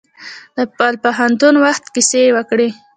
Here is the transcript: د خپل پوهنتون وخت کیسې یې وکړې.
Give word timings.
د 0.55 0.57
خپل 0.71 0.93
پوهنتون 1.03 1.55
وخت 1.65 1.83
کیسې 1.93 2.19
یې 2.25 2.31
وکړې. 2.37 2.69